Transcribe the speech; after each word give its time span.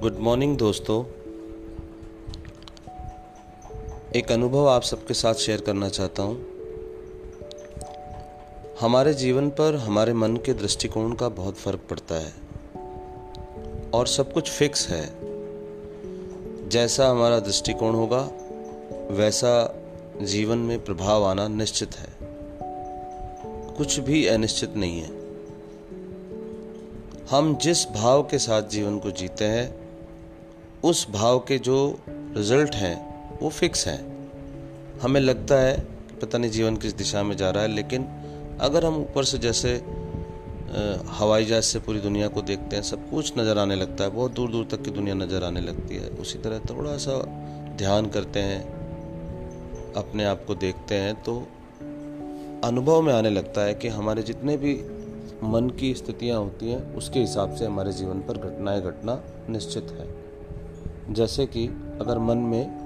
Good 0.00 0.16
morning 0.18 0.56
दोस्तों। 0.56 1.04
एक 4.16 4.32
अनुभव 4.32 4.68
आप 4.68 4.82
सबके 4.82 5.14
साथ 5.14 5.34
शेयर 5.34 5.60
करना 5.60 5.88
चाहता 5.88 6.22
हूँ। 6.22 6.46
हमारे 8.80 9.14
जीवन 9.14 9.50
पर 9.50 9.74
हमारे 9.74 10.12
मन 10.12 10.36
के 10.36 10.54
दृष्टिकोण 10.54 11.12
का 11.12 11.28
बहुत 11.28 11.54
फ़र्क 11.54 11.80
पड़ता 11.90 12.14
है। 12.14 12.32
और 13.94 14.06
सब 14.06 14.32
कुछ 14.32 14.50
फिक्स 14.50 14.88
है। 14.88 15.14
जैसा 16.68 17.08
हमारा 17.08 17.40
दृष्टिकोण 17.40 17.94
होगा, 17.94 18.30
वैसा 19.10 19.74
जीवन 20.22 20.58
में 20.58 20.84
प्रभाव 20.84 21.24
आना 21.24 21.48
निश्चित 21.48 21.94
है। 21.94 22.16
कुछ 23.76 23.98
भी 23.98 24.26
अनिश्चित 24.26 24.76
नहीं 24.76 25.00
है। 25.00 25.20
हम 27.30 27.56
जिस 27.56 27.88
भाव 27.88 28.22
के 28.22 28.38
साथ 28.38 28.62
जीवन 28.62 28.98
को 28.98 29.10
जीते 29.10 29.44
हैं 29.44 29.79
उस 30.84 31.06
भाव 31.10 31.38
के 31.38 31.58
जो 31.58 31.78
रिज़ल्ट 32.08 32.74
हैं, 32.74 33.38
वो 33.38 33.48
फिक्स 33.50 33.86
हैं। 33.86 34.00
हमें 35.00 35.20
लगता 35.20 35.54
है 35.54 35.74
कि 35.76 36.14
पता 36.16 36.38
नहीं 36.38 36.50
जीवन 36.50 36.76
किस 36.76 36.94
दिशा 36.94 37.22
में 37.22 37.36
जा 37.36 37.50
रहा 37.50 37.62
है, 37.62 37.68
लेकिन 37.68 38.06
अगर 38.60 38.84
हम 38.84 38.96
ऊपर 38.96 39.24
से 39.24 39.38
जैसे 39.38 39.72
हवाई 41.10 41.44
जहाज़ 41.44 41.64
से 41.64 41.78
पूरी 41.78 42.00
दुनिया 42.00 42.28
को 42.28 42.42
देखते 42.42 42.76
हैं, 42.76 42.82
सब 42.82 43.08
कुछ 43.10 43.32
नज़र 43.38 43.58
आने 43.58 43.76
लगता 43.76 44.04
है, 44.04 44.10
बहुत 44.10 44.32
दूर 44.32 44.50
दूर 44.50 44.66
तक 44.70 44.82
की 44.82 44.90
दुनिया 44.90 45.14
नज़र 45.14 45.44
आने 45.44 45.60
लगती 45.60 45.96
है। 45.96 46.08
उसी 46.16 46.38
तरह 46.38 46.58
थोड़ा 46.70 46.96
सा 46.96 47.18
ध्यान 47.76 48.06
करते 48.06 48.40
हैं, 48.40 48.62
अपने 49.96 50.24
आप 50.24 50.44
को 50.46 50.54
देखते 50.56 50.94
हैं 50.94 51.14
तो 51.22 51.36
अनुभव 52.64 53.02
में 53.02 53.12
आने 53.12 53.30
लगता 53.30 53.60
है 53.60 53.74
कि 53.74 53.88
हमारे 53.88 54.22
जितने 54.22 54.56
भी 54.56 54.74
मन 55.44 55.70
की 55.80 55.94
स्थितियाँ 55.94 56.38
होती 56.38 56.70
हैं, 56.70 56.94
उसके 56.94 57.20
हिसाब 57.20 57.54
से 57.54 57.64
हमारे 57.64 57.92
जीवन 57.92 58.20
पर 58.20 58.38
घटनाएँ 58.38 58.80
घटना 58.82 59.20
निश्चित 59.50 59.90
है। 59.90 60.08
जैसे 61.08 61.46
कि 61.46 61.66
अगर 62.00 62.18
मन 62.18 62.38
में 62.38 62.80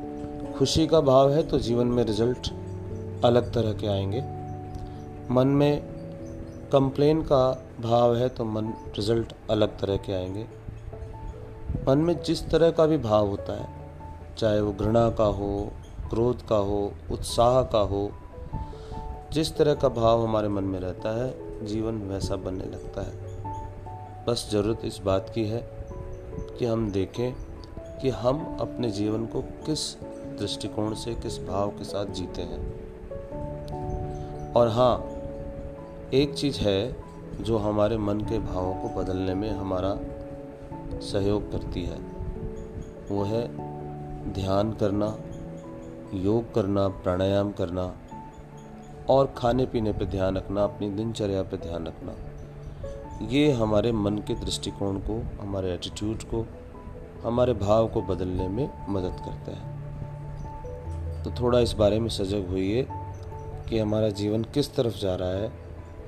खुशी 0.58 0.86
का 0.86 1.00
भाव 1.00 1.32
है 1.32 1.42
तो 1.42 1.58
जीवन 1.58 1.86
में 1.86 2.04
रिज़ल्ट 2.04 2.50
अलग 3.24 3.52
तरह 3.52 3.72
के 3.72 3.86
आएँगे। 3.86 4.24
मन 5.34 5.46
में 5.46 5.82
कंप्लेन 6.72 7.22
का 7.22 7.64
भाव 7.80 8.16
है 8.16 8.28
तो 8.28 8.44
मन 8.44 8.66
रिज़ल्ट 8.68 9.32
अलग 9.50 9.78
तरह 9.78 9.96
के 9.96 10.12
आएँगे। 10.12 10.46
मन 11.88 11.98
में 11.98 12.22
जिस 12.22 12.50
तरह 12.50 12.70
का 12.70 12.86
भी 12.86 12.98
भाव 12.98 13.28
होता 13.28 13.52
है, 13.52 13.68
चाहे 14.38 14.60
वो 14.60 14.72
घृणा 14.72 15.10
का 15.10 15.24
हो, 15.24 15.72
क्रोध 16.10 16.46
का 16.46 16.56
हो, 16.56 16.92
उत्साह 17.10 17.62
का 17.62 17.78
हो, 17.78 18.12
जिस 19.32 19.56
तरह 19.56 19.74
का 19.74 19.88
भाव 19.88 20.22
हमारे 20.22 20.48
मन 20.48 20.64
में 20.64 20.80
रहता 20.80 21.24
है, 21.24 21.34
जीवन 21.66 21.94
वैसा 21.94 22.36
बनने 22.36 22.64
लगता 22.64 23.00
है। 23.00 23.12
बस 24.28 24.48
ज़रूरत 24.52 24.80
इस 24.84 24.98
बात 24.98 25.32
की 25.34 25.44
है 25.44 25.70
कि 26.58 26.64
हम 26.64 26.90
देखें 26.90 27.53
कि 28.02 28.08
हम 28.08 28.58
अपने 28.60 28.90
जीवन 28.90 29.26
को 29.26 29.42
किस 29.42 30.00
दृष्टिकोण 30.38 30.94
से, 30.94 31.14
किस 31.14 31.38
भाव 31.38 31.70
के 31.70 31.84
साथ 31.84 32.06
जीते 32.06 32.42
हैं। 32.42 32.84
और 34.52 34.68
हाँ 34.68 35.06
एक 36.14 36.34
चीज़ 36.34 36.60
है 36.60 36.96
जो 37.40 37.58
हमारे 37.58 37.98
मन 37.98 38.20
के 38.20 38.38
भावों 38.38 38.74
को 38.74 38.88
बदलने 38.88 39.34
में 39.34 39.50
हमारा 39.50 39.98
सहयोग 41.00 41.52
करती 41.52 41.84
है। 41.84 41.98
वो 43.10 43.24
है 43.24 43.48
ध्यान 44.32 44.72
करना, 44.72 45.16
योग 46.14 46.54
करना, 46.54 46.88
प्राणायाम 46.88 47.52
करना 47.52 47.94
और 49.10 49.34
खाने 49.36 49.66
पीने 49.66 49.92
पर 49.92 50.04
ध्यान 50.04 50.36
रखना, 50.36 50.64
अपनी 50.64 50.90
दिनचर्या 50.90 51.42
पर 51.42 51.56
ध्यान 51.56 51.86
रखना। 51.86 52.14
ये 53.26 53.52
हमारे 53.52 53.92
मन 53.92 54.18
के 54.18 54.34
दृष्टिकोण 54.34 54.98
को, 54.98 55.22
हमारे 55.40 55.74
एटीट्यूड 55.74 56.22
को 56.22 56.46
हमारे 57.24 57.52
भाव 57.52 57.88
को 57.88 58.02
बदलने 58.02 58.48
में 58.48 58.70
मदद 58.88 59.16
करता 59.24 59.52
है। 59.52 59.74
तो 61.22 61.30
थोड़ा 61.30 61.60
इस 61.60 61.72
बारे 61.72 62.00
में 62.00 62.08
सजग 62.08 62.48
होइए 62.48 62.86
कि 63.68 63.78
हमारा 63.78 64.08
जीवन 64.08 64.42
किस 64.42 64.74
तरफ़ 64.74 64.98
जा 64.98 65.14
रहा 65.14 65.28
है, 65.28 65.52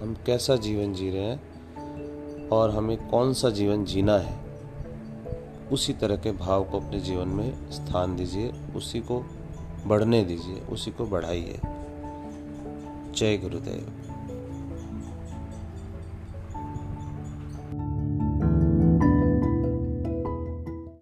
हम 0.01 0.17
कैसा 0.27 0.57
जीवन 0.57 0.95
जी 0.95 1.11
रहे 1.11 1.23
हैं 1.23 2.49
और 2.49 2.71
हमें 2.71 3.09
कौन 3.09 3.33
सा 3.33 3.51
जीवन 3.51 3.85
जीना 3.85 4.19
है। 4.19 4.47
उसी 5.73 5.93
तरह 5.93 6.17
के 6.17 6.33
भाव 6.33 6.65
को 6.65 6.81
अपने 6.81 7.01
जीवन 7.01 7.29
में 7.29 7.71
स्थान 7.71 8.17
दीजिए, 8.17 8.53
उसी 8.77 9.01
को 9.01 9.25
बढ़ने 9.87 10.25
दीजिए, 10.25 10.61
उसी 10.61 10.91
को 10.91 11.07
बढ़ाइए। 11.07 11.61
जय 13.17 13.37
गुरुदेव। 13.37 14.06